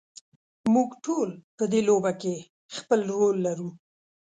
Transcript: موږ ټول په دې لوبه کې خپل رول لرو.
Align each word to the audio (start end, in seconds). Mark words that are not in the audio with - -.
موږ 0.73 0.89
ټول 1.05 1.29
په 1.57 1.63
دې 1.71 1.81
لوبه 1.87 2.11
کې 2.21 2.35
خپل 2.77 2.99
رول 3.11 3.35
لرو. 3.47 3.69